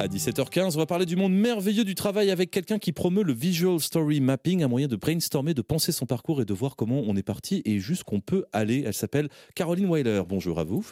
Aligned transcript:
À 0.00 0.08
17h15, 0.08 0.74
on 0.74 0.78
va 0.78 0.86
parler 0.86 1.06
du 1.06 1.14
monde 1.14 1.32
merveilleux 1.32 1.84
du 1.84 1.94
travail 1.94 2.30
avec 2.30 2.50
quelqu'un 2.50 2.78
qui 2.78 2.92
promeut 2.92 3.22
le 3.22 3.32
Visual 3.32 3.78
Story 3.80 4.20
Mapping, 4.20 4.62
un 4.62 4.68
moyen 4.68 4.88
de 4.88 4.96
brainstormer, 4.96 5.54
de 5.54 5.62
penser 5.62 5.92
son 5.92 6.04
parcours 6.04 6.42
et 6.42 6.44
de 6.44 6.52
voir 6.52 6.74
comment 6.74 7.02
on 7.06 7.16
est 7.16 7.22
parti 7.22 7.62
et 7.64 7.78
jusqu'où 7.78 8.16
on 8.16 8.20
peut 8.20 8.44
aller. 8.52 8.82
Elle 8.84 8.92
s'appelle 8.92 9.28
Caroline 9.54 9.90
Weiler. 9.90 10.22
Bonjour 10.28 10.58
à 10.58 10.64
vous. 10.64 10.84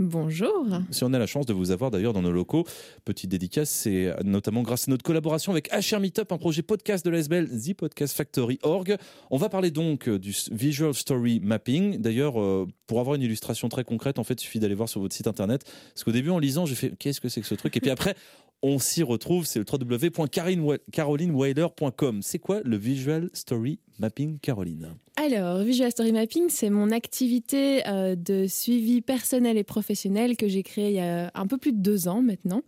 Bonjour. 0.00 0.64
Si 0.92 1.02
on 1.02 1.12
a 1.12 1.18
la 1.18 1.26
chance 1.26 1.44
de 1.44 1.52
vous 1.52 1.72
avoir 1.72 1.90
d'ailleurs 1.90 2.12
dans 2.12 2.22
nos 2.22 2.30
locaux, 2.30 2.64
petite 3.04 3.30
dédicace, 3.30 3.68
c'est 3.68 4.14
notamment 4.22 4.62
grâce 4.62 4.86
à 4.86 4.92
notre 4.92 5.02
collaboration 5.02 5.50
avec 5.50 5.68
HR 5.72 5.98
Meetup, 5.98 6.30
un 6.30 6.38
projet 6.38 6.62
podcast 6.62 7.04
de 7.04 7.10
l'ASBL, 7.10 7.48
The 7.48 7.74
Podcast 7.74 8.16
Factory 8.16 8.60
Org. 8.62 8.96
On 9.32 9.38
va 9.38 9.48
parler 9.48 9.72
donc 9.72 10.08
du 10.08 10.32
Visual 10.52 10.94
Story 10.94 11.40
Mapping. 11.40 12.00
D'ailleurs, 12.00 12.40
euh, 12.40 12.68
pour 12.86 13.00
avoir 13.00 13.16
une 13.16 13.22
illustration 13.22 13.68
très 13.68 13.82
concrète, 13.82 14.20
en 14.20 14.24
fait, 14.24 14.40
il 14.40 14.44
suffit 14.44 14.60
d'aller 14.60 14.76
voir 14.76 14.88
sur 14.88 15.00
votre 15.00 15.16
site 15.16 15.26
internet. 15.26 15.64
Parce 15.64 16.04
qu'au 16.04 16.12
début, 16.12 16.30
en 16.30 16.38
lisant, 16.38 16.64
j'ai 16.64 16.76
fait 16.76 16.96
qu'est-ce 16.96 17.20
que 17.20 17.28
c'est 17.28 17.40
que 17.40 17.48
ce 17.48 17.56
truc? 17.56 17.76
Et 17.76 17.80
puis 17.80 17.90
après, 17.90 18.14
on 18.62 18.78
s'y 18.78 19.02
retrouve, 19.02 19.46
c'est 19.46 19.58
le 19.58 19.64
www.carolineweiler.com. 19.68 22.22
C'est 22.22 22.38
quoi 22.38 22.60
le 22.64 22.76
Visual 22.76 23.30
Story 23.32 23.80
Mapping, 23.98 24.38
Caroline? 24.38 24.94
Alors, 25.34 25.58
Visual 25.58 25.90
Story 25.90 26.12
Mapping, 26.12 26.48
c'est 26.48 26.70
mon 26.70 26.90
activité 26.90 27.86
euh, 27.86 28.14
de 28.16 28.46
suivi 28.46 29.02
personnel 29.02 29.58
et 29.58 29.64
professionnel 29.64 30.36
que 30.36 30.48
j'ai 30.48 30.62
créée 30.62 30.88
il 30.88 30.94
y 30.94 31.00
a 31.00 31.30
un 31.34 31.46
peu 31.46 31.58
plus 31.58 31.72
de 31.72 31.78
deux 31.78 32.08
ans 32.08 32.22
maintenant, 32.22 32.62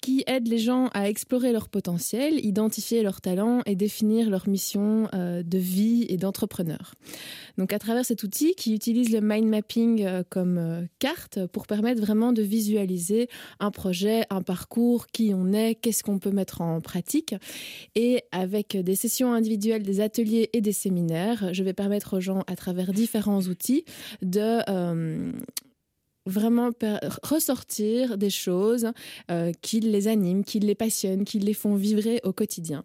qui 0.00 0.22
aide 0.26 0.46
les 0.46 0.58
gens 0.58 0.88
à 0.94 1.08
explorer 1.08 1.52
leur 1.52 1.68
potentiel, 1.68 2.44
identifier 2.44 3.02
leurs 3.02 3.20
talents 3.20 3.62
et 3.66 3.74
définir 3.74 4.30
leur 4.30 4.48
mission 4.48 5.08
euh, 5.14 5.42
de 5.42 5.58
vie 5.58 6.06
et 6.08 6.16
d'entrepreneur. 6.16 6.94
Donc, 7.58 7.72
à 7.72 7.78
travers 7.78 8.04
cet 8.04 8.22
outil 8.22 8.54
qui 8.54 8.74
utilise 8.74 9.12
le 9.12 9.20
mind 9.20 9.48
mapping 9.48 10.04
euh, 10.04 10.22
comme 10.28 10.88
carte 10.98 11.46
pour 11.46 11.66
permettre 11.66 12.00
vraiment 12.00 12.32
de 12.32 12.42
visualiser 12.42 13.28
un 13.60 13.70
projet, 13.70 14.24
un 14.30 14.42
parcours, 14.42 15.06
qui 15.08 15.32
on 15.34 15.52
est, 15.52 15.74
qu'est-ce 15.74 16.02
qu'on 16.02 16.18
peut 16.18 16.30
mettre 16.30 16.60
en 16.60 16.80
pratique. 16.80 17.34
Et 17.94 18.22
avec 18.32 18.76
des 18.76 18.96
sessions 18.96 19.32
individuelles, 19.32 19.82
des 19.82 20.00
ateliers 20.00 20.50
et 20.52 20.60
des 20.60 20.72
séminaires, 20.72 21.52
je 21.52 21.62
vais 21.62 21.72
permettre 21.72 22.16
aux 22.16 22.20
gens 22.20 22.42
à 22.46 22.56
travers 22.56 22.92
différents 22.92 23.42
outils 23.42 23.84
de 24.22 24.60
euh, 24.68 25.32
vraiment 26.26 26.70
ressortir 27.22 28.16
des 28.18 28.30
choses 28.30 28.90
euh, 29.30 29.52
qui 29.62 29.80
les 29.80 30.08
animent, 30.08 30.44
qui 30.44 30.60
les 30.60 30.74
passionnent, 30.74 31.24
qui 31.24 31.38
les 31.38 31.54
font 31.54 31.74
vibrer 31.74 32.20
au 32.24 32.32
quotidien. 32.32 32.84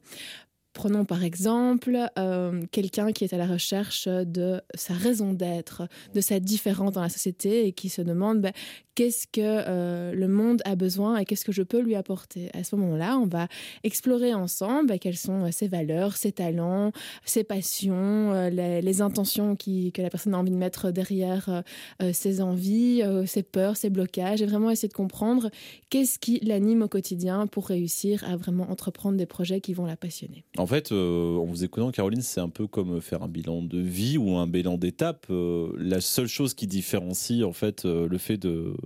Prenons 0.73 1.03
par 1.03 1.23
exemple 1.23 1.98
euh, 2.17 2.64
quelqu'un 2.72 3.12
qui 3.12 3.23
est 3.23 3.34
à 3.34 3.38
la 3.38 3.48
recherche 3.48 4.08
de 4.08 4.62
sa 4.76 4.94
raison 4.94 5.34
d'être, 5.34 5.88
de 6.14 6.22
sa 6.22 6.39
différence 6.39 6.94
dans 6.94 7.02
la 7.02 7.09
société 7.09 7.66
et 7.66 7.73
qui 7.73 7.89
se 7.89 8.02
demande 8.02 8.42
ben, 8.42 8.53
qu'est-ce 9.00 9.28
que 9.28 9.39
euh, 9.39 10.11
le 10.11 10.28
monde 10.28 10.61
a 10.66 10.75
besoin 10.75 11.16
et 11.16 11.23
qu'est-ce 11.23 11.45
que 11.45 11.53
je 11.53 11.64
peux 11.64 11.80
lui 11.80 11.95
apporter. 11.95 12.50
À 12.53 12.66
ce 12.66 12.75
moment-là, 12.75 13.17
on 13.17 13.28
va 13.28 13.47
explorer 13.86 14.33
ensemble 14.33 14.89
ben, 14.89 15.00
quelles 15.00 15.16
sont 15.16 15.45
euh, 15.45 15.52
ses 15.52 15.69
valeurs, 15.69 16.17
ses 16.17 16.33
talents, 16.33 16.92
ses 17.23 17.45
passions, 17.45 18.50
les, 18.50 19.02
intentions 19.02 19.55
que 19.55 20.02
la 20.02 20.09
personne 20.09 20.33
a 20.33 20.38
envie 20.38 20.52
de 20.52 20.58
mettre 20.58 20.92
derrière 20.92 21.64
ses 22.11 22.42
envies, 22.42 23.02
ses 23.25 23.44
peurs, 23.44 23.77
ses 23.77 23.89
blocages 23.89 24.42
et 24.42 24.45
vraiment 24.45 24.70
essayer 24.70 24.89
de 24.89 24.94
comprendre 24.94 25.50
qu'est-ce 25.89 26.20
qui 26.20 26.39
l'anime 26.42 26.81
au 26.81 26.89
quotidien 26.89 27.47
pour 27.47 27.67
réussir 27.67 28.25
à 28.27 28.36
vraiment 28.36 28.70
entreprendre 28.70 29.17
des 29.17 29.25
projets 29.25 29.61
qui 29.61 29.73
vont 29.73 29.86
la 29.86 29.95
passionner. 29.95 30.44
En 30.58 30.67
fait, 30.67 30.92
euh, 30.92 31.38
en 31.38 31.45
vous 31.45 31.64
écoutant, 31.64 31.92
Caroline, 31.92 32.22
c'est 32.22 32.42
un 32.42 32.50
peu 32.50 32.67
comme 32.67 33.00
faire 33.00 33.23
un 33.23 33.27
bilan 33.27 33.61
de 33.61 33.80
vie 33.80 34.17
ou 34.17 34.36
un 34.36 34.47
bilan 34.47 34.77
d'étape. 34.77 35.27
Euh, 35.30 35.72
la 35.77 36.02
seule 36.02 36.27
chose 36.27 36.53
qui 36.53 36.67
différencie 36.67 37.44
en 37.44 37.53
fait 37.53 37.86
euh, 37.86 38.08
le 38.08 38.17
fait 38.17 38.38
de 38.38 38.73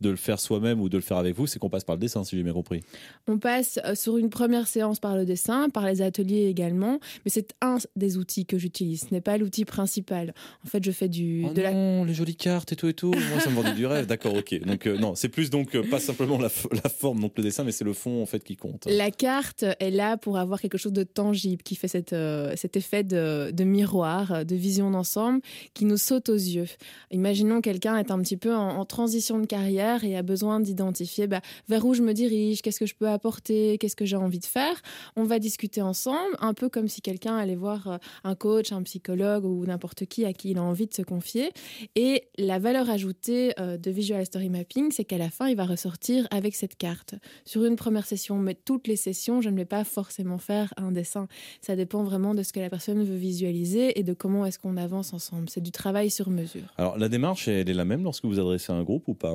de 0.00 0.10
le 0.10 0.16
faire 0.16 0.38
soi-même 0.38 0.80
ou 0.80 0.88
de 0.88 0.96
le 0.96 1.02
faire 1.02 1.16
avec 1.16 1.34
vous, 1.34 1.46
c'est 1.46 1.58
qu'on 1.58 1.70
passe 1.70 1.84
par 1.84 1.96
le 1.96 2.00
dessin, 2.00 2.24
si 2.24 2.36
j'ai 2.36 2.42
bien 2.42 2.52
compris. 2.52 2.82
On 3.26 3.38
passe 3.38 3.78
euh, 3.84 3.94
sur 3.94 4.16
une 4.16 4.30
première 4.30 4.68
séance 4.68 5.00
par 5.00 5.16
le 5.16 5.24
dessin, 5.24 5.68
par 5.70 5.86
les 5.86 6.02
ateliers 6.02 6.46
également, 6.46 7.00
mais 7.24 7.30
c'est 7.30 7.54
un 7.60 7.78
des 7.96 8.16
outils 8.16 8.46
que 8.46 8.58
j'utilise, 8.58 9.06
ce 9.08 9.14
n'est 9.14 9.20
pas 9.20 9.38
l'outil 9.38 9.64
principal. 9.64 10.34
En 10.64 10.68
fait, 10.68 10.84
je 10.84 10.90
fais 10.90 11.08
du... 11.08 11.44
Oh 11.48 11.52
de 11.52 11.62
non, 11.62 12.04
les 12.04 12.14
jolies 12.14 12.36
cartes 12.36 12.72
et 12.72 12.76
tout 12.76 12.88
et 12.88 12.94
tout, 12.94 13.10
moi 13.30 13.40
ça 13.40 13.50
me 13.50 13.56
vendait 13.56 13.74
du 13.74 13.86
rêve, 13.86 14.06
d'accord, 14.06 14.34
ok. 14.34 14.60
Donc 14.64 14.86
euh, 14.86 14.96
non, 14.96 15.14
c'est 15.14 15.28
plus 15.28 15.50
donc 15.50 15.74
euh, 15.74 15.82
pas 15.82 16.00
simplement 16.00 16.38
la, 16.38 16.48
forme, 16.48 17.20
donc 17.20 17.32
le 17.36 17.42
dessin, 17.42 17.64
mais 17.64 17.72
c'est 17.72 17.84
le 17.84 17.92
fond 17.92 18.22
en 18.22 18.26
fait 18.26 18.42
qui 18.44 18.56
compte. 18.56 18.86
La 18.86 19.10
carte 19.10 19.64
est 19.80 19.90
là 19.90 20.16
pour 20.16 20.38
avoir 20.38 20.60
quelque 20.60 20.78
chose 20.78 20.92
de 20.92 21.02
tangible, 21.02 21.62
qui 21.62 21.74
fait 21.74 21.88
cette, 21.88 22.14
cet 22.56 22.76
effet 22.76 23.02
de, 23.02 23.50
de, 23.52 23.64
miroir, 23.64 24.44
de 24.44 24.54
vision 24.54 24.90
d'ensemble, 24.90 25.40
qui 25.74 25.84
nous 25.84 25.96
saute 25.96 26.28
aux 26.28 26.34
yeux. 26.34 26.66
Imaginons 27.10 27.60
quelqu'un 27.60 27.96
est 27.96 28.10
un 28.10 28.20
petit 28.20 28.36
peu 28.36 28.54
en 28.54 28.84
transition 28.84 29.38
de 29.38 29.46
carrière, 29.46 29.87
et 29.96 30.16
a 30.16 30.22
besoin 30.22 30.60
d'identifier 30.60 31.26
bah, 31.26 31.40
vers 31.68 31.84
où 31.84 31.94
je 31.94 32.02
me 32.02 32.12
dirige, 32.12 32.62
qu'est-ce 32.62 32.78
que 32.78 32.86
je 32.86 32.94
peux 32.94 33.08
apporter, 33.08 33.78
qu'est-ce 33.78 33.96
que 33.96 34.04
j'ai 34.04 34.16
envie 34.16 34.38
de 34.38 34.46
faire. 34.46 34.80
On 35.16 35.24
va 35.24 35.38
discuter 35.38 35.82
ensemble, 35.82 36.36
un 36.40 36.54
peu 36.54 36.68
comme 36.68 36.88
si 36.88 37.00
quelqu'un 37.00 37.36
allait 37.36 37.56
voir 37.56 37.88
euh, 37.88 37.96
un 38.24 38.34
coach, 38.34 38.72
un 38.72 38.82
psychologue 38.82 39.44
ou 39.44 39.64
n'importe 39.66 40.06
qui 40.06 40.24
à 40.24 40.32
qui 40.32 40.50
il 40.50 40.58
a 40.58 40.62
envie 40.62 40.86
de 40.86 40.94
se 40.94 41.02
confier. 41.02 41.52
Et 41.94 42.24
la 42.36 42.58
valeur 42.58 42.90
ajoutée 42.90 43.52
euh, 43.58 43.76
de 43.76 43.90
Visual 43.90 44.24
Story 44.24 44.48
Mapping, 44.48 44.90
c'est 44.92 45.04
qu'à 45.04 45.18
la 45.18 45.30
fin, 45.30 45.48
il 45.48 45.56
va 45.56 45.64
ressortir 45.64 46.26
avec 46.30 46.54
cette 46.54 46.76
carte. 46.76 47.14
Sur 47.44 47.64
une 47.64 47.76
première 47.76 48.06
session, 48.06 48.38
mais 48.38 48.54
toutes 48.54 48.86
les 48.86 48.96
sessions, 48.96 49.40
je 49.40 49.50
ne 49.50 49.56
vais 49.56 49.64
pas 49.64 49.84
forcément 49.84 50.38
faire 50.38 50.72
un 50.76 50.92
dessin. 50.92 51.28
Ça 51.60 51.76
dépend 51.76 52.02
vraiment 52.04 52.34
de 52.34 52.42
ce 52.42 52.52
que 52.52 52.60
la 52.60 52.70
personne 52.70 53.02
veut 53.04 53.16
visualiser 53.16 53.98
et 53.98 54.02
de 54.02 54.12
comment 54.12 54.46
est-ce 54.46 54.58
qu'on 54.58 54.76
avance 54.76 55.12
ensemble. 55.12 55.48
C'est 55.48 55.60
du 55.60 55.72
travail 55.72 56.10
sur 56.10 56.30
mesure. 56.30 56.72
Alors 56.76 56.98
la 56.98 57.08
démarche, 57.08 57.48
elle 57.48 57.68
est 57.68 57.74
la 57.74 57.84
même 57.84 58.02
lorsque 58.02 58.24
vous 58.24 58.38
adressez 58.38 58.72
un 58.72 58.82
groupe 58.82 59.08
ou 59.08 59.14
pas 59.14 59.32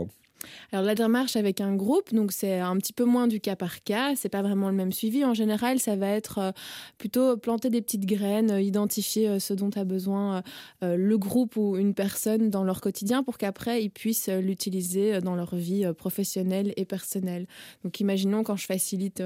alors 0.71 0.85
la 0.85 0.95
démarche 0.95 1.35
avec 1.35 1.61
un 1.61 1.75
groupe, 1.75 2.13
donc 2.13 2.31
c'est 2.31 2.59
un 2.59 2.75
petit 2.77 2.93
peu 2.93 3.05
moins 3.05 3.27
du 3.27 3.39
cas 3.39 3.55
par 3.55 3.83
cas, 3.83 4.15
c'est 4.15 4.29
pas 4.29 4.41
vraiment 4.41 4.69
le 4.69 4.75
même 4.75 4.91
suivi. 4.91 5.23
En 5.23 5.33
général, 5.33 5.79
ça 5.79 5.95
va 5.95 6.07
être 6.07 6.39
euh, 6.39 6.51
plutôt 6.97 7.37
planter 7.37 7.69
des 7.69 7.81
petites 7.81 8.05
graines, 8.05 8.51
euh, 8.51 8.61
identifier 8.61 9.27
euh, 9.29 9.39
ce 9.39 9.53
dont 9.53 9.69
a 9.75 9.83
besoin 9.83 10.43
le 10.81 11.17
groupe 11.17 11.55
ou 11.57 11.77
une 11.77 11.93
personne 11.93 12.49
dans 12.49 12.63
leur 12.63 12.81
quotidien 12.81 13.23
pour 13.23 13.37
qu'après 13.37 13.83
ils 13.83 13.89
puissent 13.89 14.29
l'utiliser 14.29 15.19
dans 15.21 15.35
leur 15.35 15.55
vie 15.55 15.85
professionnelle 15.97 16.73
et 16.75 16.85
personnelle. 16.85 17.47
Donc 17.83 17.99
imaginons 17.99 18.43
quand 18.43 18.55
je 18.55 18.65
facilite 18.65 19.23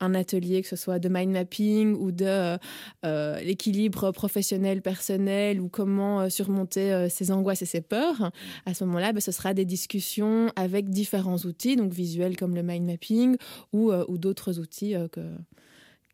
un 0.00 0.14
atelier, 0.14 0.62
que 0.62 0.68
ce 0.68 0.76
soit 0.76 0.98
de 0.98 1.08
mind 1.08 1.32
mapping 1.32 1.94
ou 1.94 2.12
de 2.12 2.56
l'équilibre 3.44 4.12
professionnel 4.12 4.82
personnel 4.82 5.60
ou 5.60 5.68
comment 5.68 6.28
surmonter 6.30 7.08
ses 7.10 7.30
angoisses 7.30 7.62
et 7.62 7.66
ses 7.66 7.80
peurs. 7.80 8.30
À 8.66 8.74
ce 8.74 8.84
moment-là, 8.84 9.12
ben, 9.12 9.20
ce 9.20 9.32
sera 9.32 9.54
des 9.54 9.64
discussions 9.64 10.51
avec 10.56 10.90
différents 10.90 11.38
outils, 11.38 11.76
donc 11.76 11.92
visuels 11.92 12.36
comme 12.36 12.54
le 12.54 12.62
mind 12.62 12.86
mapping 12.86 13.36
ou, 13.72 13.90
euh, 13.90 14.04
d'autres 14.08 14.58
outils 14.58 14.94
euh, 14.94 15.08
que, 15.08 15.20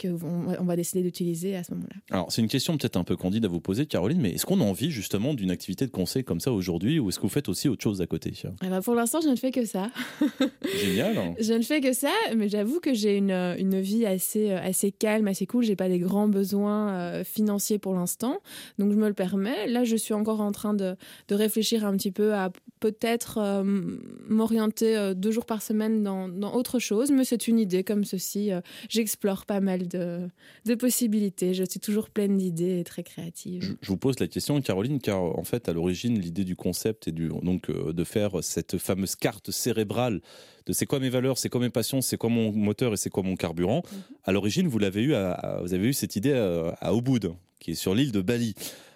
qu'on 0.00 0.56
on 0.58 0.64
va 0.64 0.76
décider 0.76 1.02
d'utiliser 1.02 1.56
à 1.56 1.64
ce 1.64 1.72
moment-là. 1.74 1.96
Alors, 2.10 2.30
c'est 2.32 2.42
une 2.42 2.48
question 2.48 2.76
peut-être 2.76 2.96
un 2.96 3.04
peu 3.04 3.16
candide 3.16 3.44
à 3.44 3.48
vous 3.48 3.60
poser, 3.60 3.86
Caroline, 3.86 4.20
mais 4.20 4.30
est-ce 4.32 4.46
qu'on 4.46 4.60
a 4.60 4.64
envie 4.64 4.90
justement 4.90 5.34
d'une 5.34 5.50
activité 5.50 5.86
de 5.86 5.90
conseil 5.90 6.24
comme 6.24 6.40
ça 6.40 6.52
aujourd'hui 6.52 6.98
ou 6.98 7.08
est-ce 7.08 7.18
que 7.18 7.22
vous 7.22 7.28
faites 7.28 7.48
aussi 7.48 7.68
autre 7.68 7.82
chose 7.82 8.00
à 8.00 8.06
côté 8.06 8.32
eh 8.62 8.68
ben, 8.68 8.80
Pour 8.82 8.94
l'instant, 8.94 9.20
je 9.20 9.28
ne 9.28 9.36
fais 9.36 9.50
que 9.50 9.64
ça. 9.64 9.90
Génial. 10.80 11.34
je 11.40 11.52
ne 11.52 11.62
fais 11.62 11.80
que 11.80 11.92
ça, 11.92 12.12
mais 12.36 12.48
j'avoue 12.48 12.80
que 12.80 12.94
j'ai 12.94 13.16
une, 13.16 13.30
une 13.30 13.80
vie 13.80 14.06
assez, 14.06 14.52
assez 14.52 14.92
calme, 14.92 15.28
assez 15.28 15.46
cool. 15.46 15.64
J'ai 15.64 15.76
pas 15.76 15.88
des 15.88 15.98
grands 15.98 16.28
besoins 16.28 16.90
euh, 16.90 17.24
financiers 17.24 17.78
pour 17.78 17.94
l'instant, 17.94 18.40
donc 18.78 18.92
je 18.92 18.96
me 18.96 19.08
le 19.08 19.14
permets. 19.14 19.66
Là, 19.66 19.84
je 19.84 19.96
suis 19.96 20.14
encore 20.14 20.40
en 20.40 20.52
train 20.52 20.74
de, 20.74 20.96
de 21.28 21.34
réfléchir 21.34 21.84
un 21.84 21.96
petit 21.96 22.12
peu 22.12 22.34
à 22.34 22.50
peut-être 22.80 23.38
euh, 23.38 23.64
m'orienter 24.28 24.96
euh, 24.96 25.14
deux 25.14 25.30
jours 25.30 25.46
par 25.46 25.62
semaine 25.62 26.02
dans, 26.02 26.28
dans 26.28 26.54
autre 26.54 26.78
chose, 26.78 27.10
mais 27.10 27.24
c'est 27.24 27.48
une 27.48 27.58
idée 27.58 27.82
comme 27.82 28.04
ceci. 28.04 28.50
J'explore 28.88 29.46
pas 29.46 29.60
mal 29.60 29.87
de, 29.88 30.74
possibilités. 30.74 31.54
Je 31.54 31.64
suis 31.64 31.80
toujours 31.80 32.10
pleine 32.10 32.36
d'idées 32.36 32.80
et 32.80 32.84
très 32.84 33.02
créative. 33.02 33.76
Je, 33.80 33.88
vous 33.88 33.96
pose 33.96 34.18
la 34.20 34.28
question, 34.28 34.60
Caroline, 34.60 35.00
car 35.00 35.22
en 35.22 35.44
fait, 35.44 35.68
à 35.68 35.72
l'origine, 35.72 36.18
l'idée 36.18 36.44
du 36.44 36.56
concept 36.56 37.08
est 37.08 37.12
du, 37.12 37.28
donc 37.28 37.70
euh, 37.70 37.92
de 37.92 38.04
faire 38.04 38.42
cette 38.42 38.78
fameuse 38.78 39.16
carte 39.16 39.50
cérébrale 39.50 40.20
de 40.66 40.72
c'est 40.72 40.86
quoi 40.86 41.00
mes 41.00 41.08
valeurs, 41.08 41.38
c'est 41.38 41.48
quoi 41.48 41.60
mes 41.60 41.70
passions, 41.70 42.00
c'est 42.02 42.18
quoi 42.18 42.28
mon 42.28 42.52
moteur 42.52 42.92
et 42.92 42.96
c'est 42.96 43.10
quoi 43.10 43.22
mon 43.22 43.36
carburant. 43.36 43.82
Mhm. 43.90 44.02
À 44.24 44.32
l'origine, 44.32 44.68
vous 44.68 44.78
l'avez 44.78 45.02
eu, 45.02 45.14
vous 45.62 45.74
avez 45.74 45.88
eu 45.88 45.92
cette 45.94 46.14
idée 46.16 46.34
à, 46.34 46.76
à 46.80 46.92
Ubud, 46.92 47.32
qui 47.58 47.72
est 47.72 47.74
sur 47.74 47.94
l'île 47.94 48.12
de 48.12 48.20
Bali. 48.20 48.54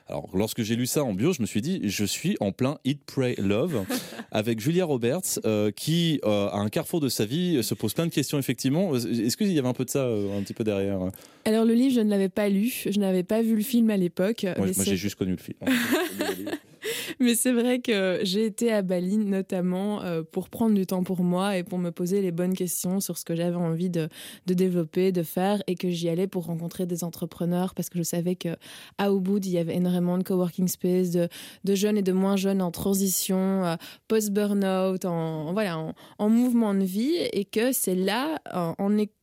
Alors, 0.09 0.29
lorsque 0.35 0.63
j'ai 0.63 0.77
lu 0.77 0.87
ça 0.87 1.05
en 1.05 1.15
bio, 1.15 1.33
je 1.33 1.41
me 1.43 1.47
suis 1.47 1.63
dit, 1.63 1.81
je 1.85 2.05
suis 2.05 2.37
en 2.41 2.53
plein 2.53 2.79
Eat, 2.85 3.01
Pray, 3.07 3.35
Love 3.39 3.85
avec 4.33 4.61
Julia 4.61 4.85
Roberts, 4.85 5.39
euh, 5.45 5.71
qui, 5.71 6.21
euh, 6.25 6.49
à 6.49 6.59
un 6.59 6.69
carrefour 6.69 7.01
de 7.01 7.09
sa 7.09 7.25
vie, 7.25 7.63
se 7.63 7.75
pose 7.75 7.95
plein 7.95 8.07
de 8.07 8.13
questions, 8.13 8.39
effectivement. 8.39 8.95
Est-ce 8.95 9.37
qu'il 9.37 9.53
y 9.53 9.59
avait 9.59 9.69
un 9.69 9.73
peu 9.75 9.85
de 9.85 9.91
ça, 9.91 10.01
euh, 10.01 10.39
un 10.39 10.43
petit 10.43 10.55
peu 10.55 10.65
derrière 10.65 10.99
Alors, 11.45 11.65
le 11.65 11.75
livre, 11.75 11.95
je 11.95 12.01
ne 12.01 12.11
l'avais 12.11 12.29
pas 12.29 12.49
lu. 12.49 12.73
Je 12.89 12.99
n'avais 12.99 13.23
pas 13.23 13.43
vu 13.43 13.57
le 13.57 13.63
film 13.63 13.91
à 13.91 13.97
l'époque. 13.97 14.47
Moi, 14.57 14.69
j'ai 14.85 14.97
juste 14.97 15.17
connu 15.17 15.33
le 15.33 15.39
film. 15.39 15.59
Mais 17.21 17.35
c'est 17.35 17.53
vrai 17.53 17.81
que 17.81 18.21
j'ai 18.23 18.45
été 18.45 18.73
à 18.73 18.83
Bali 18.83 19.19
notamment 19.19 20.03
euh, 20.03 20.23
pour 20.23 20.49
prendre 20.49 20.75
du 20.75 20.87
temps 20.87 21.03
pour 21.03 21.23
moi 21.23 21.57
et 21.57 21.63
pour 21.63 21.79
me 21.79 21.91
poser 21.91 22.21
les 22.21 22.33
bonnes 22.33 22.55
questions 22.55 23.01
sur 23.01 23.19
ce 23.19 23.25
que 23.25 23.35
j'avais 23.35 23.57
envie 23.57 23.91
de, 23.91 24.09
développer, 24.47 25.13
de 25.13 25.23
faire 25.23 25.63
et 25.67 25.75
que 25.75 25.91
j'y 25.91 26.09
allais 26.09 26.27
pour 26.27 26.47
rencontrer 26.47 26.87
des 26.87 27.05
entrepreneurs 27.05 27.75
parce 27.75 27.89
que 27.89 27.99
je 27.99 28.03
savais 28.03 28.37
que 28.37 28.57
à 28.99 29.11
Ubud, 29.11 29.45
il 29.45 29.53
y 29.53 29.59
avait 29.59 29.77
énormément 29.77 30.19
de 30.19 30.23
coworking 30.23 30.69
space, 30.69 31.11
de, 31.11 31.29
jeunes 31.75 31.99
et 31.99 32.03
de 32.03 32.13
moins 32.13 32.37
jeunes 32.37 32.63
en 32.63 32.71
transition, 32.71 33.65
euh, 33.65 33.77
post-burnout, 34.09 35.05
en, 35.05 35.53
voilà, 35.53 35.95
en, 36.19 36.29
mouvement 36.29 36.75
de 36.75 36.85
vie 36.85 37.15
et 37.33 37.45
que 37.45 37.73
c'est 37.73 37.95
là, 37.95 38.39
en, 38.53 38.75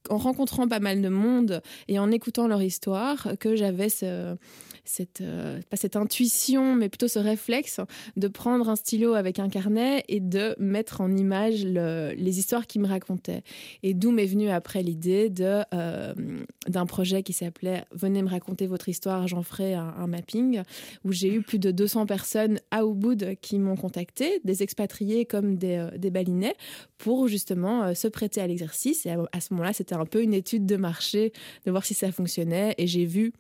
en 0.10 0.18
rencontrant 0.18 0.68
pas 0.68 0.80
mal 0.80 1.02
de 1.02 1.10
monde 1.10 1.62
et 1.88 2.00
en 2.00 2.12
écoutant 2.12 2.48
leur 2.48 2.62
histoire, 2.62 3.30
que 3.40 3.56
j'avais 3.56 3.90
ce 3.90 4.36
cette, 4.86 5.22
euh, 5.22 5.60
pas 5.70 5.78
cette 5.78 5.96
intuition, 5.96 6.76
mais 6.76 6.90
plutôt 6.90 7.08
ce 7.08 7.20
réflexe 7.20 7.80
de 8.18 8.28
prendre 8.28 8.70
un 8.70 8.76
stylo 8.76 9.14
avec 9.14 9.40
un 9.40 9.50
carnet 9.50 10.04
et 10.08 10.20
de 10.20 10.56
mettre 10.60 11.02
en 11.02 11.16
image 11.16 11.66
les 11.66 12.40
histoires 12.40 12.68
qu'ils 12.68 12.82
me 12.82 12.88
racontaient. 12.88 13.44
Et 13.84 13.94
d'où 13.94 14.12
m'est 14.12 14.26
venue 14.26 14.50
après 14.50 14.84
l'idée 14.84 15.30
de, 15.30 15.62
euh, 15.74 16.14
d'un 16.68 16.86
projet 16.86 17.24
qui 17.24 17.34
s'appelait 17.34 17.86
Venez 17.92 18.22
me 18.22 18.30
raconter 18.30 18.68
votre 18.68 18.90
histoire, 18.90 19.28
j'en 19.28 19.44
ferai 19.44 19.74
un, 19.74 20.08
mapping, 20.08 20.62
où 21.06 21.12
j'ai 21.12 21.34
eu 21.34 21.42
plus 21.42 21.60
de 21.60 21.72
200 21.72 22.06
personnes 22.06 22.60
à 22.72 22.84
Ubud 22.84 23.38
qui 23.42 23.60
m'ont 23.60 23.76
contacté, 23.76 24.42
des 24.44 24.64
expatriés 24.64 25.26
comme 25.26 25.58
des, 25.58 25.78
euh, 25.78 25.98
des 25.98 26.10
balinais, 26.10 26.56
pour 26.98 27.28
justement 27.28 27.94
se 27.96 28.08
prêter 28.08 28.42
à 28.42 28.48
l'exercice. 28.48 29.06
Et 29.06 29.12
à 29.32 29.40
ce 29.40 29.54
moment-là, 29.54 29.74
c'était 29.74 29.96
un 29.96 30.06
peu 30.06 30.22
une 30.22 30.34
étude 30.34 30.66
de 30.66 30.76
marché, 30.76 31.32
de 31.66 31.72
voir 31.72 31.86
si 31.86 31.94
ça 31.94 32.12
fonctionnait. 32.12 32.76
Et 32.78 32.88
j'ai 32.88 33.06
vu 33.06 33.34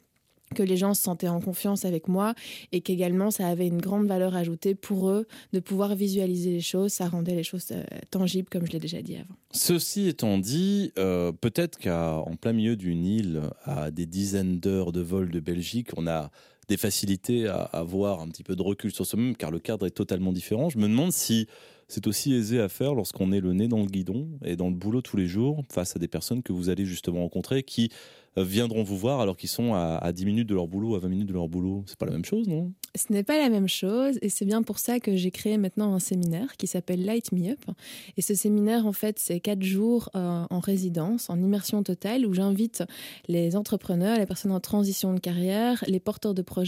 que 0.56 0.64
les 0.64 0.78
gens 0.78 0.94
se 0.94 1.02
sentaient 1.02 1.28
en 1.28 1.40
confiance 1.40 1.86
avec 1.86 2.08
moi 2.08 2.34
et 2.72 2.82
qu'également 2.82 3.32
ça 3.32 3.48
avait 3.48 3.68
une 3.68 3.82
grande 3.82 4.08
valeur 4.08 4.36
ajoutée 4.36 4.76
pour 4.76 5.10
eux 5.10 5.28
de 5.54 5.60
pouvoir 5.60 5.96
visualiser 5.96 6.52
les 6.52 6.62
choses, 6.62 6.94
ça 6.94 7.08
rendait 7.08 7.36
les 7.36 7.44
choses 7.44 7.68
euh, 7.72 7.84
tangibles 8.12 8.50
comme 8.50 8.66
je 8.66 8.72
l'ai 8.72 8.80
déjà 8.80 9.02
dit 9.02 9.16
avant. 9.16 9.36
Ceci 9.52 10.08
étant 10.08 10.38
dit, 10.38 10.92
euh, 10.98 11.32
peut-être 11.32 11.80
qu'en 11.80 12.36
plein 12.40 12.54
milieu 12.54 12.76
d'une 12.76 13.06
île 13.06 13.42
à 13.64 13.92
des 13.92 14.06
dizaines 14.06 14.60
d'heures 14.60 14.92
de 14.92 15.02
vol 15.02 15.30
de 15.30 15.40
Belgique, 15.40 15.90
on 15.98 16.08
a 16.08 16.32
des 16.70 16.78
facilités 16.78 17.48
à 17.48 17.64
avoir 17.64 18.22
un 18.22 18.30
petit 18.30 18.44
peu 18.44 18.56
de 18.56 18.62
recul 18.62 18.94
sur 18.94 19.06
soi-même 19.06 19.36
car 19.36 19.52
le 19.52 19.60
cadre 19.60 19.86
est 19.86 19.92
totalement 19.92 20.32
différent. 20.32 20.70
Je 20.70 20.78
me 20.78 20.88
demande 20.88 21.12
si 21.12 21.48
c'est 21.88 22.06
aussi 22.06 22.34
aisé 22.34 22.62
à 22.62 22.70
faire 22.70 22.94
lorsqu'on 22.94 23.32
est 23.32 23.40
le 23.40 23.52
nez 23.54 23.68
dans 23.68 23.80
le 23.80 23.88
guidon 23.88 24.28
et 24.46 24.56
dans 24.56 24.70
le 24.70 24.76
boulot 24.76 25.02
tous 25.02 25.18
les 25.18 25.26
jours 25.26 25.64
face 25.72 25.96
à 25.96 26.00
des 26.00 26.08
personnes 26.08 26.44
que 26.44 26.54
vous 26.54 26.70
allez 26.70 26.86
justement 26.86 27.22
rencontrer 27.22 27.64
qui 27.64 27.90
euh, 28.38 28.44
viendront 28.44 28.84
vous 28.84 28.98
voir 28.98 29.22
alors 29.22 29.36
qu'ils 29.36 29.50
sont 29.50 29.74
à, 29.74 29.98
à 29.98 30.12
10 30.12 30.26
minutes 30.26 30.50
de 30.50 30.54
leur 30.54 30.68
boulot, 30.68 30.96
à 30.96 31.00
20 31.00 31.10
minutes 31.10 31.28
de 31.28 31.34
leur 31.34 31.48
boulot. 31.48 31.84
C'est 31.88 31.98
pas 31.98 32.06
la 32.06 32.12
même 32.12 32.26
chose, 32.26 32.48
non? 32.48 32.72
Ce 32.96 33.12
n'est 33.12 33.24
pas 33.24 33.40
la 33.40 33.50
même 33.50 33.68
chose 33.68 34.20
et 34.22 34.30
c'est 34.30 34.46
bien 34.46 34.62
pour 34.62 34.78
ça 34.78 35.00
que 35.00 35.16
j'ai 35.16 35.32
créé 35.32 35.58
maintenant 35.58 35.94
un 35.96 36.00
séminaire 36.00 36.56
qui 36.58 36.68
s'appelle 36.68 37.04
Light 37.04 37.32
Me 37.32 37.52
Up. 37.52 37.60
Et 38.18 38.22
ce 38.22 38.36
séminaire, 38.36 38.86
en 38.86 38.94
fait, 38.94 39.18
c'est 39.18 39.40
quatre 39.40 39.64
jours 39.64 40.10
euh, 40.16 40.46
en 40.48 40.60
résidence, 40.60 41.30
en 41.32 41.42
immersion 41.42 41.82
totale, 41.82 42.26
où 42.28 42.34
j'invite 42.34 42.84
les 43.28 43.56
entrepreneurs, 43.56 44.20
les 44.20 44.28
personnes 44.28 44.52
en 44.52 44.60
transition 44.60 45.14
de 45.14 45.20
carrière, 45.20 45.84
les 45.88 46.00
porteurs 46.00 46.36
de 46.36 46.44
projets 46.44 46.59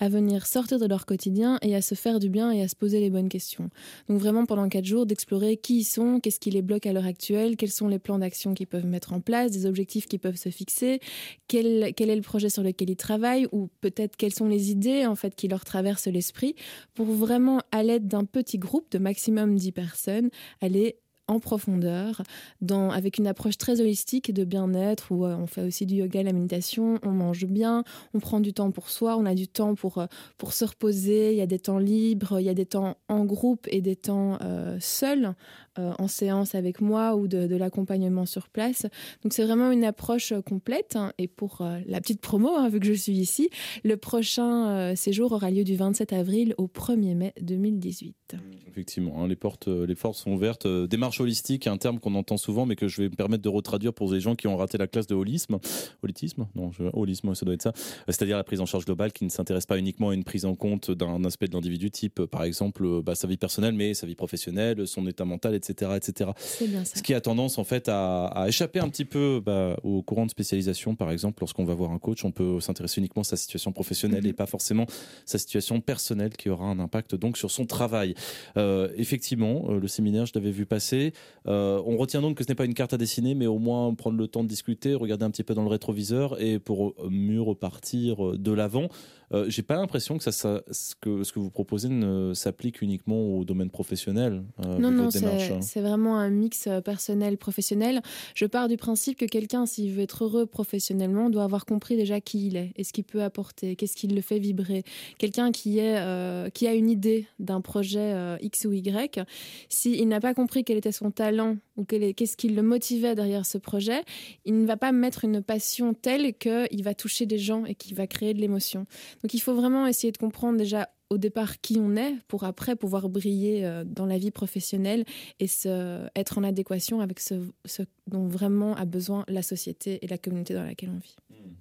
à 0.00 0.08
venir 0.08 0.46
sortir 0.46 0.78
de 0.78 0.86
leur 0.86 1.06
quotidien 1.06 1.58
et 1.62 1.74
à 1.74 1.82
se 1.82 1.94
faire 1.94 2.18
du 2.18 2.28
bien 2.28 2.50
et 2.50 2.62
à 2.62 2.68
se 2.68 2.76
poser 2.76 3.00
les 3.00 3.10
bonnes 3.10 3.28
questions. 3.28 3.70
Donc 4.08 4.18
vraiment 4.18 4.46
pendant 4.46 4.68
quatre 4.68 4.84
jours 4.84 5.06
d'explorer 5.06 5.56
qui 5.56 5.78
ils 5.78 5.84
sont, 5.84 6.20
qu'est-ce 6.20 6.40
qui 6.40 6.50
les 6.50 6.62
bloque 6.62 6.86
à 6.86 6.92
l'heure 6.92 7.06
actuelle, 7.06 7.56
quels 7.56 7.70
sont 7.70 7.88
les 7.88 7.98
plans 7.98 8.18
d'action 8.18 8.54
qu'ils 8.54 8.66
peuvent 8.66 8.86
mettre 8.86 9.12
en 9.12 9.20
place, 9.20 9.50
des 9.50 9.66
objectifs 9.66 10.06
qu'ils 10.06 10.20
peuvent 10.20 10.36
se 10.36 10.48
fixer, 10.48 11.00
quel, 11.48 11.82
est 11.82 12.16
le 12.16 12.22
projet 12.22 12.50
sur 12.50 12.62
lequel 12.62 12.90
ils 12.90 12.96
travaillent 12.96 13.48
ou 13.52 13.68
peut-être 13.80 14.16
quelles 14.16 14.34
sont 14.34 14.48
les 14.48 14.70
idées 14.70 15.06
en 15.06 15.14
fait 15.14 15.34
qui 15.34 15.48
leur 15.48 15.64
traversent 15.64 16.06
l'esprit 16.06 16.54
pour 16.94 17.06
vraiment 17.06 17.60
à 17.72 17.82
l'aide 17.82 18.08
d'un 18.08 18.24
petit 18.24 18.58
groupe 18.58 18.90
de 18.90 18.98
maximum 18.98 19.56
10 19.56 19.72
personnes 19.72 20.30
aller 20.60 20.96
en 21.28 21.40
profondeur, 21.40 22.22
dans, 22.60 22.90
avec 22.90 23.18
une 23.18 23.26
approche 23.26 23.58
très 23.58 23.80
holistique 23.80 24.32
de 24.32 24.44
bien-être, 24.44 25.12
où 25.12 25.24
euh, 25.24 25.36
on 25.36 25.46
fait 25.46 25.62
aussi 25.62 25.86
du 25.86 25.96
yoga, 25.96 26.22
la 26.22 26.32
méditation, 26.32 26.98
on 27.02 27.10
mange 27.10 27.46
bien, 27.46 27.84
on 28.14 28.20
prend 28.20 28.40
du 28.40 28.52
temps 28.52 28.70
pour 28.70 28.90
soi, 28.90 29.16
on 29.16 29.26
a 29.26 29.34
du 29.34 29.48
temps 29.48 29.74
pour, 29.74 29.98
euh, 29.98 30.06
pour 30.38 30.52
se 30.52 30.64
reposer, 30.64 31.32
il 31.32 31.38
y 31.38 31.42
a 31.42 31.46
des 31.46 31.58
temps 31.58 31.78
libres, 31.78 32.40
il 32.40 32.46
y 32.46 32.48
a 32.48 32.54
des 32.54 32.66
temps 32.66 32.96
en 33.08 33.24
groupe 33.24 33.66
et 33.70 33.80
des 33.80 33.96
temps 33.96 34.38
euh, 34.42 34.76
seuls, 34.80 35.34
euh, 35.78 35.92
en 35.98 36.08
séance 36.08 36.54
avec 36.54 36.80
moi 36.80 37.16
ou 37.16 37.28
de, 37.28 37.56
l'accompagnement 37.56 38.26
sur 38.26 38.48
place. 38.48 38.86
Donc 39.22 39.32
c'est 39.32 39.44
vraiment 39.44 39.70
une 39.70 39.84
approche 39.84 40.32
complète. 40.44 40.96
Hein. 40.96 41.12
Et 41.18 41.26
pour 41.26 41.66
la 41.86 42.00
petite 42.00 42.20
promo, 42.20 42.50
hein, 42.50 42.68
vu 42.68 42.80
que 42.80 42.86
je 42.86 42.92
suis 42.92 43.14
ici, 43.14 43.48
le 43.82 43.96
prochain 43.96 44.94
séjour 44.94 45.32
aura 45.32 45.50
lieu 45.50 45.64
du 45.64 45.74
27 45.74 46.12
avril 46.12 46.54
au 46.58 46.66
1er 46.66 47.14
mai 47.14 47.32
2018. 47.40 48.36
Effectivement, 48.68 49.22
hein, 49.22 49.28
les, 49.28 49.36
portes, 49.36 49.68
les 49.68 49.94
portes 49.94 50.16
sont 50.16 50.32
ouvertes. 50.32 50.66
démarche 50.66 51.15
holistique, 51.20 51.66
un 51.66 51.76
terme 51.76 51.98
qu'on 51.98 52.14
entend 52.14 52.36
souvent, 52.36 52.66
mais 52.66 52.76
que 52.76 52.88
je 52.88 53.02
vais 53.02 53.08
me 53.08 53.14
permettre 53.14 53.42
de 53.42 53.48
retraduire 53.48 53.92
pour 53.92 54.12
les 54.12 54.20
gens 54.20 54.34
qui 54.34 54.46
ont 54.46 54.56
raté 54.56 54.78
la 54.78 54.86
classe 54.86 55.06
de 55.06 55.14
holisme. 55.14 55.58
Holisme? 56.02 56.46
Non, 56.54 56.72
je... 56.72 56.84
holisme, 56.92 57.34
ça 57.34 57.44
doit 57.44 57.54
être 57.54 57.62
ça. 57.62 57.72
C'est-à-dire 58.06 58.36
la 58.36 58.44
prise 58.44 58.60
en 58.60 58.66
charge 58.66 58.84
globale 58.84 59.12
qui 59.12 59.24
ne 59.24 59.30
s'intéresse 59.30 59.66
pas 59.66 59.78
uniquement 59.78 60.10
à 60.10 60.14
une 60.14 60.24
prise 60.24 60.44
en 60.44 60.54
compte 60.54 60.90
d'un 60.90 61.24
aspect 61.24 61.48
de 61.48 61.54
l'individu, 61.54 61.90
type 61.90 62.24
par 62.26 62.44
exemple 62.44 63.02
bah, 63.02 63.14
sa 63.14 63.26
vie 63.26 63.36
personnelle, 63.36 63.74
mais 63.74 63.94
sa 63.94 64.06
vie 64.06 64.14
professionnelle, 64.14 64.86
son 64.86 65.06
état 65.06 65.24
mental, 65.24 65.54
etc 65.54 65.86
etc. 65.94 66.30
Ce 66.38 67.02
qui 67.02 67.14
a 67.14 67.20
tendance 67.20 67.58
en 67.58 67.64
fait 67.64 67.88
à, 67.88 68.44
échapper 68.48 68.80
un 68.80 68.88
petit 68.88 69.04
peu 69.04 69.40
bah, 69.44 69.76
au 69.82 70.02
courant 70.02 70.26
de 70.26 70.30
spécialisation. 70.30 70.94
Par 70.94 71.10
exemple, 71.10 71.40
lorsqu'on 71.40 71.64
va 71.64 71.74
voir 71.74 71.90
un 71.90 71.98
coach, 71.98 72.24
on 72.24 72.32
peut 72.32 72.60
s'intéresser 72.60 73.00
uniquement 73.00 73.22
à 73.22 73.24
sa 73.24 73.36
situation 73.36 73.72
professionnelle 73.72 74.22
mhm. 74.22 74.30
et 74.30 74.32
pas 74.32 74.46
forcément 74.46 74.86
sa 75.24 75.38
situation 75.38 75.80
personnelle 75.80 76.36
qui 76.36 76.48
aura 76.48 76.66
un 76.66 76.78
impact 76.78 77.14
donc 77.14 77.36
sur 77.36 77.50
son 77.50 77.66
travail. 77.66 78.14
Euh, 78.56 78.88
effectivement, 78.96 79.66
euh, 79.68 79.80
le 79.80 79.88
séminaire, 79.88 80.26
je 80.26 80.32
l'avais 80.34 80.50
vu 80.50 80.66
passer. 80.66 81.05
Euh, 81.46 81.80
on 81.86 81.96
retient 81.96 82.20
donc 82.20 82.36
que 82.36 82.44
ce 82.44 82.48
n'est 82.48 82.54
pas 82.54 82.64
une 82.64 82.74
carte 82.74 82.92
à 82.92 82.98
dessiner, 82.98 83.34
mais 83.34 83.46
au 83.46 83.58
moins 83.58 83.94
prendre 83.94 84.18
le 84.18 84.28
temps 84.28 84.42
de 84.42 84.48
discuter, 84.48 84.94
regarder 84.94 85.24
un 85.24 85.30
petit 85.30 85.44
peu 85.44 85.54
dans 85.54 85.62
le 85.62 85.68
rétroviseur 85.68 86.40
et 86.40 86.58
pour 86.58 86.94
mieux 87.08 87.42
repartir 87.42 88.38
de 88.38 88.52
l'avant. 88.52 88.88
Euh, 89.32 89.46
j'ai 89.48 89.62
pas 89.62 89.76
l'impression 89.76 90.18
que, 90.18 90.30
ça, 90.30 90.62
ce 90.70 90.94
que 91.00 91.24
ce 91.24 91.32
que 91.32 91.38
vous 91.38 91.50
proposez 91.50 91.88
ne 91.88 92.32
s'applique 92.34 92.82
uniquement 92.82 93.36
au 93.36 93.44
domaine 93.44 93.70
professionnel. 93.70 94.44
Euh, 94.64 94.78
non, 94.78 94.90
non, 94.90 95.10
c'est 95.10 95.80
vraiment 95.80 96.18
un 96.18 96.30
mix 96.30 96.66
euh, 96.66 96.80
personnel-professionnel. 96.80 98.02
Je 98.34 98.46
pars 98.46 98.68
du 98.68 98.76
principe 98.76 99.18
que 99.18 99.24
quelqu'un, 99.24 99.66
s'il 99.66 99.92
veut 99.92 100.02
être 100.02 100.24
heureux 100.24 100.46
professionnellement, 100.46 101.30
doit 101.30 101.44
avoir 101.44 101.66
compris 101.66 101.96
déjà 101.96 102.20
qui 102.20 102.46
il 102.46 102.56
est 102.56 102.72
et 102.76 102.84
ce 102.84 102.92
qu'il 102.92 103.04
peut 103.04 103.22
apporter, 103.22 103.76
qu'est-ce 103.76 103.96
qui 103.96 104.06
le 104.06 104.20
fait 104.20 104.38
vibrer. 104.38 104.84
Quelqu'un 105.18 105.52
qui, 105.52 105.78
est, 105.78 106.52
qui 106.52 106.66
a 106.66 106.74
une 106.74 106.88
idée 106.88 107.26
d'un 107.38 107.60
projet 107.60 108.36
X 108.40 108.64
ou 108.66 108.72
Y, 108.72 109.20
s'il 109.68 110.08
n'a 110.08 110.20
pas 110.20 110.34
compris 110.34 110.64
quel 110.64 110.76
était 110.76 110.92
son 110.92 111.10
talent 111.10 111.56
ou 111.76 111.84
qu'est-ce 111.84 112.36
qui 112.36 112.48
le 112.48 112.62
motivait 112.62 113.14
derrière 113.14 113.46
ce 113.46 113.58
projet, 113.58 114.02
il 114.44 114.60
ne 114.60 114.66
va 114.66 114.76
pas 114.76 114.92
mettre 114.92 115.24
une 115.24 115.42
passion 115.42 115.94
telle 115.94 116.34
qu'il 116.34 116.82
va 116.82 116.94
toucher 116.94 117.26
des 117.26 117.38
gens 117.38 117.64
et 117.64 117.74
qu'il 117.74 117.94
va 117.94 118.06
créer 118.06 118.34
de 118.34 118.40
l'émotion. 118.40 118.86
Donc 119.22 119.34
il 119.34 119.40
faut 119.40 119.54
vraiment 119.54 119.86
essayer 119.86 120.12
de 120.12 120.18
comprendre 120.18 120.58
déjà 120.58 120.88
au 121.10 121.18
départ 121.18 121.60
qui 121.60 121.78
on 121.78 121.96
est 121.96 122.16
pour 122.26 122.44
après 122.44 122.74
pouvoir 122.74 123.08
briller 123.08 123.64
euh, 123.64 123.84
dans 123.84 124.06
la 124.06 124.18
vie 124.18 124.30
professionnelle 124.30 125.04
et 125.38 125.46
se, 125.46 126.06
être 126.16 126.38
en 126.38 126.42
adéquation 126.42 127.00
avec 127.00 127.20
ce, 127.20 127.34
ce, 127.64 127.82
dont 128.06 128.26
vraiment 128.26 128.74
a 128.74 128.84
besoin 128.84 129.24
la 129.28 129.42
société 129.42 129.98
et 130.02 130.08
la 130.08 130.18
communauté 130.18 130.54
dans 130.54 130.64
laquelle 130.64 130.90
on 130.92 130.98
vit. 130.98 131.16